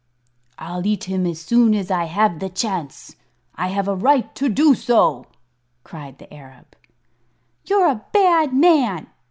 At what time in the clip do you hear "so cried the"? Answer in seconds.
4.73-6.33